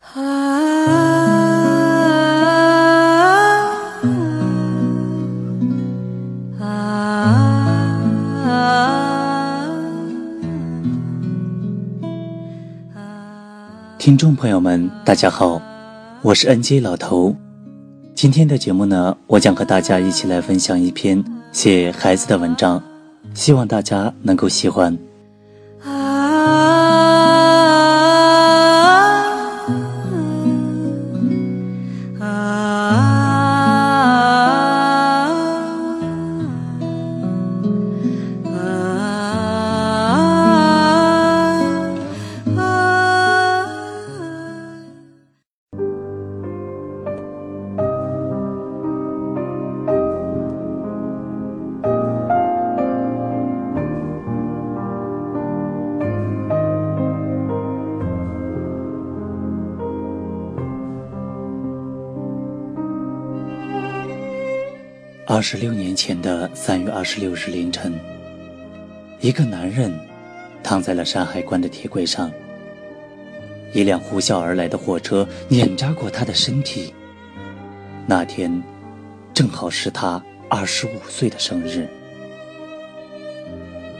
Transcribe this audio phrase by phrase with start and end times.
[0.00, 0.22] 啊
[6.58, 6.64] 啊
[8.42, 9.68] 啊
[13.98, 15.60] 听众朋友们，大家好，
[16.22, 17.36] 我是 NJ 老头。
[18.14, 21.22] 今天的节目呢，我将和大家一起来分享一篇
[21.52, 22.82] 写孩子的文章，
[23.34, 24.98] 希望大家能够喜欢。
[65.32, 67.94] 二十六年前的三月二十六日凌晨，
[69.20, 69.96] 一个男人
[70.60, 72.32] 躺在了山海关的铁轨上。
[73.72, 76.92] 一辆呼啸而来的火车碾扎过他的身体。
[78.08, 78.60] 那天，
[79.32, 81.86] 正好是他二十五岁的生日。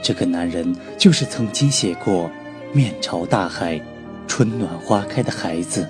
[0.03, 2.29] 这个男人就是曾经写过
[2.75, 3.81] “面朝大海，
[4.27, 5.89] 春暖花开”的孩子。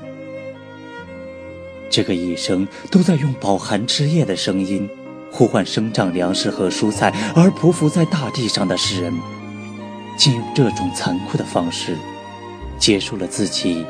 [1.88, 4.86] 这个一生都在用饱含枝叶的声音。
[5.32, 9.14] 呼唤生长粮食和蔬菜而匍匐在大地上的诗人，
[10.16, 11.96] 竟用这种残酷的方式
[12.78, 13.86] 结束了自己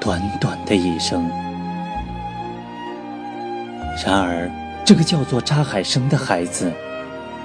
[0.00, 1.28] 短短的一生。
[4.04, 4.50] 然而，
[4.84, 6.72] 这个叫做扎海生的孩子，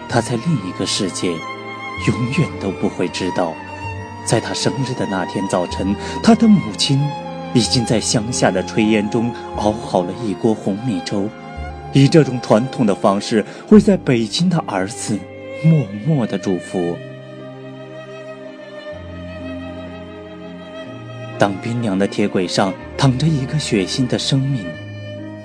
[0.07, 3.53] 他在另一个世界，永远都不会知道，
[4.25, 7.02] 在他生日的那天早晨，他的母亲
[7.53, 11.28] 已经在乡下的炊烟中熬好了一锅红米粥。
[11.94, 15.18] 以这种传统的方式，会在北京的儿子
[15.63, 16.97] 默默的祝福。
[21.38, 24.66] 当冰凉的铁轨上躺着一个血腥的生命，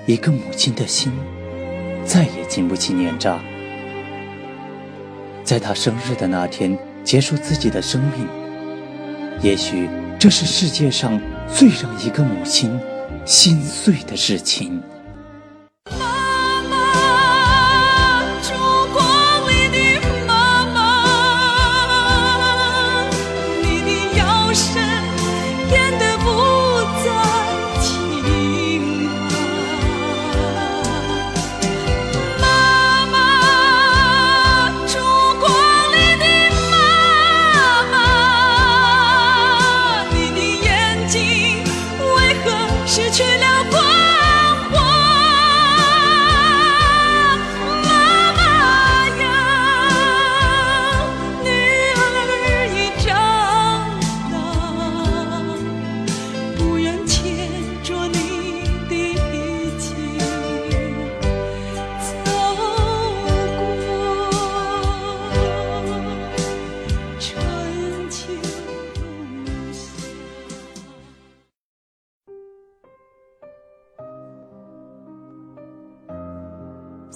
[0.05, 1.11] 一个母亲的心，
[2.03, 3.39] 再也经不起碾扎。
[5.43, 8.27] 在他生日的那天结束自己的生命，
[9.41, 12.79] 也许这是世界上最让一个母亲
[13.25, 14.81] 心碎的事情。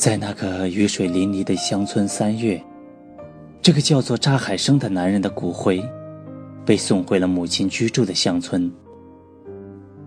[0.03, 2.61] 在那个雨水淋漓的乡村三月，
[3.61, 5.81] 这个叫做扎海生的男人的骨灰，
[6.65, 8.69] 被送回了母亲居住的乡村。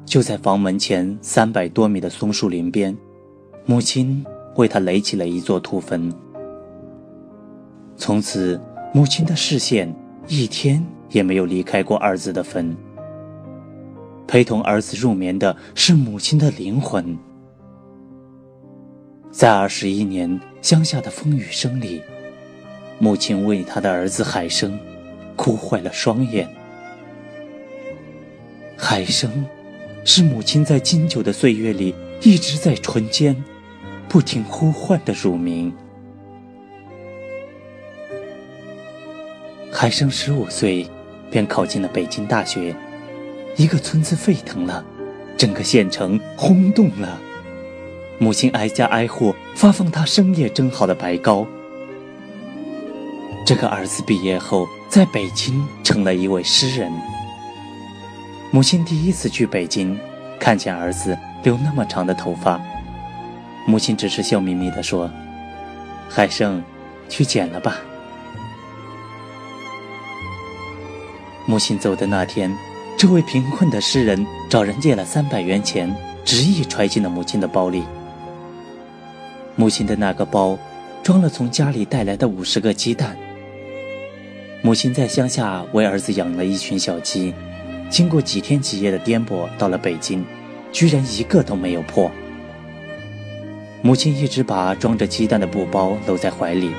[0.05, 2.95] 就在房门前三百多米的松树林边，
[3.65, 4.23] 母亲
[4.57, 6.13] 为他垒起了一座土坟。
[7.97, 8.61] 从此，
[8.93, 9.91] 母亲的视线
[10.29, 12.77] 一天也没有离开过儿子的坟。
[14.27, 17.17] 陪同儿子入眠的是母亲的灵魂。
[19.37, 22.01] 在二十一年乡下的风雨声里，
[22.99, 24.81] 母亲为她的儿子海生
[25.37, 26.49] 哭坏了双眼。
[28.79, 29.45] 海生
[30.07, 33.37] 是母亲在经久的岁月里一直在唇间
[34.09, 35.71] 不停呼唤的乳名。
[39.71, 40.89] 海生十五岁
[41.31, 42.75] 便考进了北京大学，
[43.57, 44.83] 一个村子沸腾了，
[45.37, 47.21] 整个县城轰动了。
[48.19, 51.47] 母亲挨家挨户发放他生夜蒸好的白糕。
[53.45, 56.91] 这个儿子毕业后在北京成了一位诗人。
[58.51, 59.99] 母亲第一次去北京，
[60.41, 62.61] 看见儿子留那么长的头发，
[63.67, 65.11] 母亲只是笑眯眯地说
[66.09, 66.63] ：“海生，
[67.09, 67.77] 去剪了吧。”
[71.45, 72.53] 母亲走的那天，
[72.97, 77.85] 这位贫困的诗人找人借了三百元钱，执意揣进了母亲的包里。
[79.57, 80.57] 母亲的那个包，
[81.03, 83.17] 装了从家里带来的五十个鸡蛋。
[84.63, 87.35] 母亲在乡下为儿子养了一群小鸡，
[87.91, 90.25] 经过几天几夜的颠簸，到了北京，
[90.71, 92.11] 居然一个都没有破。
[93.83, 96.71] 母亲一直把装着鸡蛋的布包搂在怀里，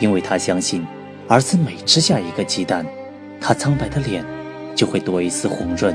[0.00, 0.86] 因为她相信，
[1.28, 2.86] 儿子每吃下一个鸡蛋，
[3.40, 4.24] 他苍白的脸。
[4.74, 5.94] 就会多一丝红润。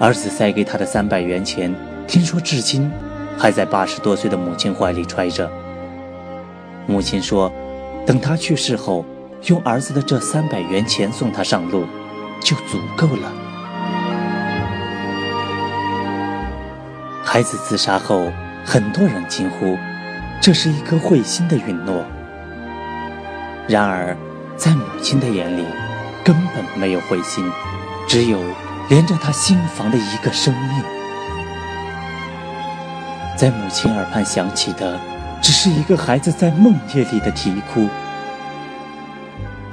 [0.00, 1.72] 儿子塞给他的三百元钱，
[2.08, 2.90] 听说至今
[3.38, 5.50] 还在八十多岁的母亲怀里揣着。
[6.86, 7.50] 母亲说，
[8.06, 9.04] 等他去世后，
[9.46, 11.84] 用儿子的这三百元钱送他上路，
[12.40, 13.32] 就足够了。
[17.22, 18.30] 孩子自杀后，
[18.64, 19.76] 很多人惊呼，
[20.40, 22.04] 这是一颗会心的允诺。
[23.66, 24.16] 然而，
[24.56, 25.64] 在母亲的眼里，
[26.22, 27.44] 根本没有慧心，
[28.06, 28.38] 只有
[28.88, 31.03] 连着他心房的一个生命。
[33.36, 34.98] 在母亲耳畔响起的，
[35.42, 37.88] 只是一个孩子在梦夜里的啼哭。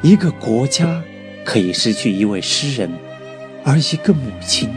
[0.01, 1.01] 一个国家
[1.45, 2.91] 可以失去一位诗人，
[3.63, 4.73] 而一个母亲，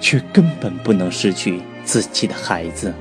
[0.00, 2.92] 却根本不能失去自己的孩子。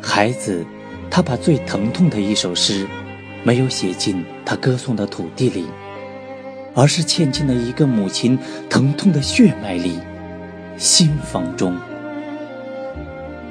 [0.00, 0.66] 孩子，
[1.10, 2.86] 他把最疼痛的一首诗。
[3.42, 5.64] 没有写进他歌颂的土地里，
[6.74, 8.38] 而是嵌进了一个母亲
[8.68, 9.98] 疼痛的血脉里、
[10.76, 11.74] 心房中。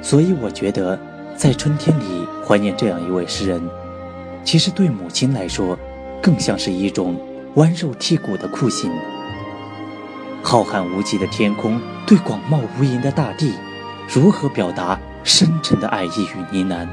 [0.02, 0.98] 所以，我觉得
[1.36, 3.62] 在春天里怀念这样一位诗人，
[4.44, 5.78] 其实对母亲来说，
[6.22, 7.16] 更像是一种
[7.54, 8.90] 剜肉剔骨的酷刑。
[10.42, 13.52] 浩瀚无际的天空对广袤无垠的大地，
[14.08, 16.88] 如何表达深沉的爱意与呢喃？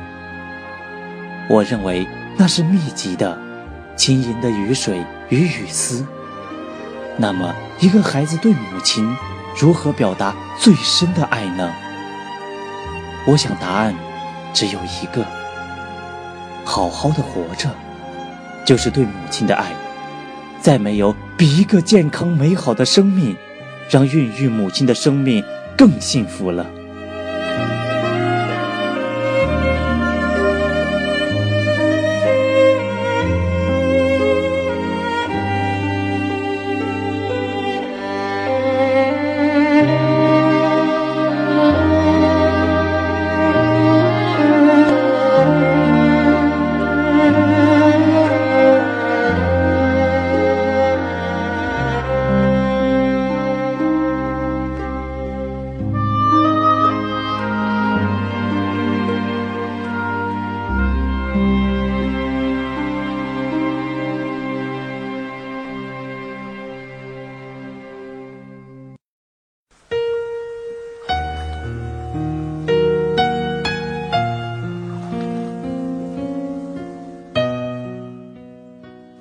[1.50, 2.08] 我认为。
[2.40, 3.36] 那是密集的、
[3.96, 6.06] 轻盈的雨水与雨丝。
[7.18, 9.12] 那么，一个孩子对母亲
[9.60, 11.74] 如何表达最深的爱呢？
[13.30, 13.94] 我想答案
[14.54, 15.22] 只有一个：
[16.64, 17.70] 好好的活着，
[18.66, 19.74] 就是对母亲的爱。
[20.62, 23.36] 再没有比一个健康美好的生命，
[23.90, 25.44] 让孕育母亲的生命
[25.78, 26.66] 更幸福了。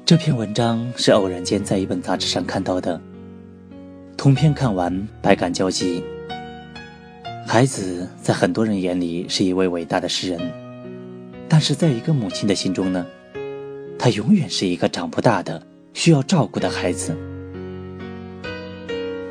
[0.07, 3.01] 这篇文章是偶然间在一本杂志上看到的，
[4.17, 6.01] 通篇看完百感交集。
[7.45, 10.41] 孩子在很多人眼里是一位伟大的诗人，
[11.49, 13.05] 但是在一个母亲的心中呢，
[13.99, 15.61] 他永远是一个长不大的、
[15.93, 17.13] 需要照顾的孩子。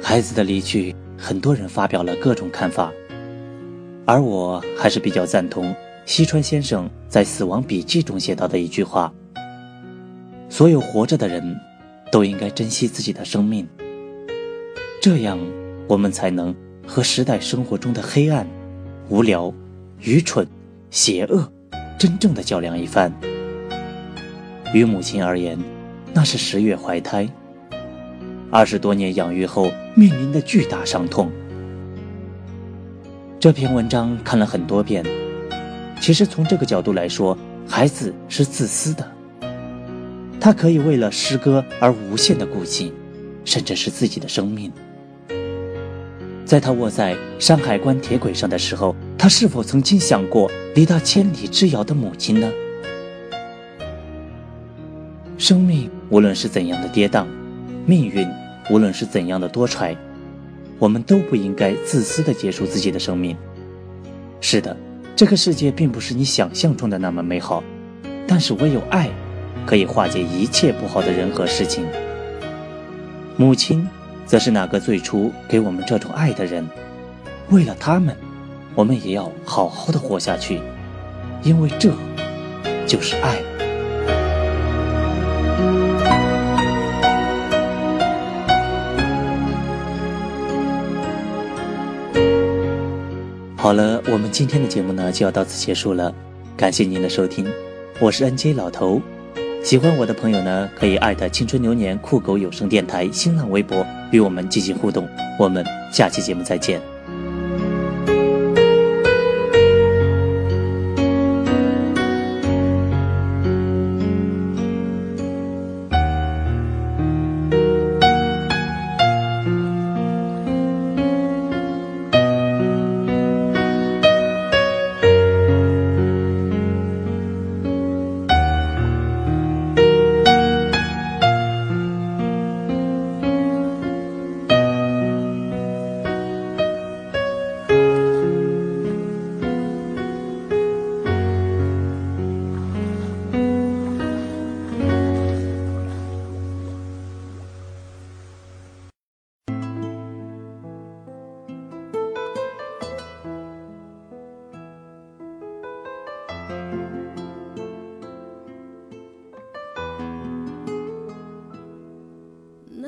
[0.03, 2.91] 孩子的离去，很多人发表了各种看法，
[4.03, 5.74] 而我还是比较赞同
[6.05, 9.10] 西川先生在《死亡笔记》中写到的一句话。
[10.57, 11.59] 所有活着的人，
[12.09, 13.67] 都应该珍惜自己的生命。
[15.01, 15.38] 这样，
[15.85, 16.55] 我们才能
[16.88, 18.47] 和时代生活中的黑暗、
[19.09, 19.53] 无聊、
[20.00, 20.47] 愚蠢、
[20.89, 21.51] 邪恶，
[22.00, 23.12] 真正的较量一番。
[24.74, 25.59] 于母亲而言，
[26.13, 27.27] 那是十月怀胎，
[28.50, 31.29] 二十多年养育后面临的巨大伤痛。
[33.41, 35.03] 这篇文章看了很多遍，
[36.00, 39.14] 其实从这个角度来说，孩子是自私的。
[40.46, 42.94] 他可以为了诗歌而无限的顾忌，
[43.46, 44.72] 甚至是自己的生命。
[46.46, 52.48] 在他卧在山海关铁轨上的时候，他是否曾经想过离他千里之遥的母亲呢？
[55.40, 57.25] 生命无论是怎样的跌宕，
[57.88, 58.28] 命运
[58.70, 59.98] 无论是怎样的多舛，
[60.78, 63.36] 我们都不应该自私的结束自己的生命。
[64.42, 64.78] 是的，
[65.16, 67.64] 这个世界并不是你想象中的那么美好，
[68.28, 69.10] 但是唯有爱。
[69.65, 71.86] 可以化解一切不好的人和事情。
[73.38, 73.88] 母亲
[74.25, 76.65] 则是那个最初给我们这种爱的人，
[77.50, 78.15] 为了他们，
[78.75, 80.62] 我们也要好好的活下去，
[81.43, 81.91] 因为这
[82.88, 83.38] 就是爱。
[93.57, 96.13] 好了，我们今天的节目呢，就要到此结束了，
[96.55, 97.51] 感谢您的收听，
[98.00, 99.01] 我是 NJ 老头。
[99.65, 105.10] 喜欢我的朋友呢，可以艾特青春流年酷狗有声电台新浪微博与我们进行互动。
[105.39, 106.79] 我们下期节目再见。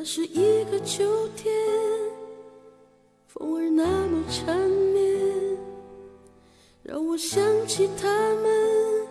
[0.07, 1.03] 那是一个秋
[1.35, 1.53] 天，
[3.27, 5.57] 风儿那么缠绵，
[6.81, 9.05] 让我想起他们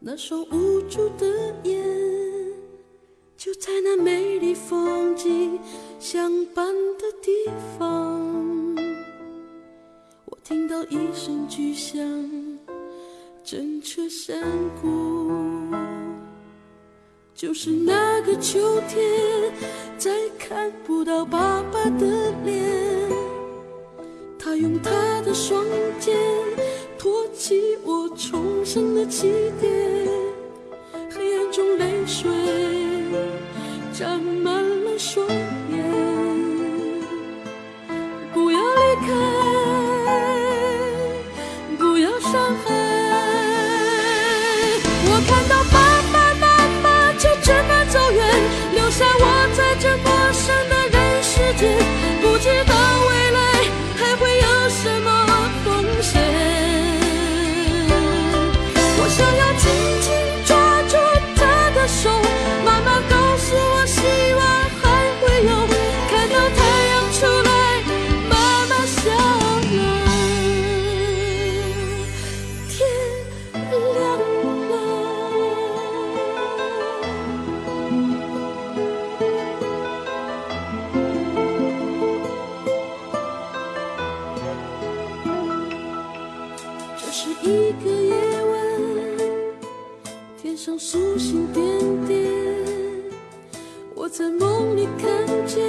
[0.00, 1.28] 那双无助的
[1.62, 1.80] 眼。
[3.36, 5.56] 就在那美丽风景
[6.00, 6.66] 相伴
[6.98, 7.30] 的地
[7.78, 8.74] 方，
[10.24, 12.00] 我听到一声巨响，
[13.44, 14.42] 震彻山
[14.82, 15.87] 谷。
[17.38, 19.00] 就是那个秋天，
[19.96, 23.08] 再看不到爸爸的脸。
[24.36, 24.90] 他用他
[25.22, 25.64] 的双
[26.00, 26.18] 肩
[26.98, 29.72] 托起我重生的起点，
[31.14, 32.28] 黑暗中泪水
[33.92, 35.24] 沾满了双
[90.58, 91.64] 上星星点
[92.08, 92.28] 点，
[93.94, 95.64] 我在梦里看见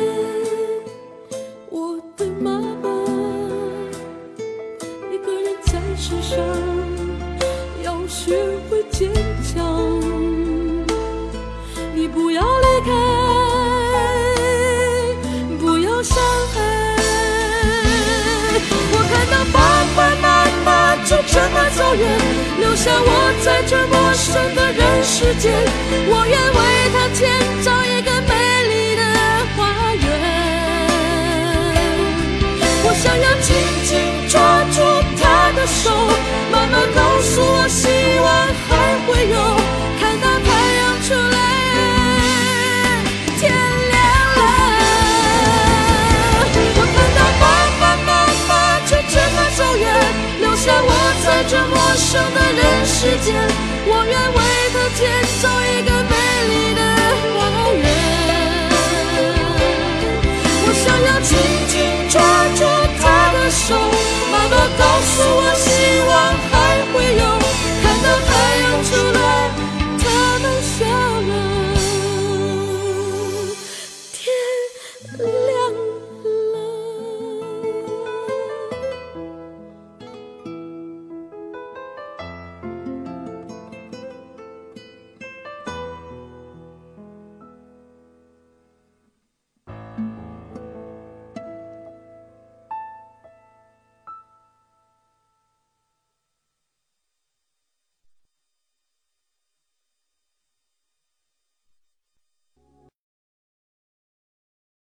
[21.96, 22.08] 远，
[22.60, 25.51] 留下我在这陌生的人世间。
[26.08, 26.60] 我愿为
[26.93, 27.27] 他建
[27.63, 28.34] 造一个美
[28.69, 29.01] 丽的
[29.55, 29.58] 花
[29.96, 30.05] 园。
[32.84, 33.48] 我想要紧
[33.84, 33.89] 紧
[34.29, 34.38] 抓
[34.72, 34.77] 住
[35.17, 35.89] 他的手，
[36.51, 37.89] 妈妈告诉我希
[38.22, 38.27] 望
[38.67, 38.69] 还
[39.05, 39.36] 会有，
[40.00, 40.48] 看到太
[40.79, 41.38] 阳出来，
[43.39, 43.41] 天
[43.89, 43.98] 亮
[44.38, 44.41] 了。
[46.77, 47.43] 我看到爸
[47.79, 48.10] 爸妈
[48.48, 48.50] 妈
[48.88, 48.91] 这
[49.36, 49.84] 么走远，
[50.39, 50.88] 留下我
[51.25, 51.78] 在这。
[52.10, 53.36] 生的人世间
[53.86, 54.39] 我愿为
[54.74, 55.06] 他建
[55.44, 55.78] 造一